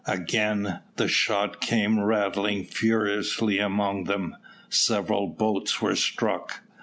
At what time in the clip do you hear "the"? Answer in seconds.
0.95-1.07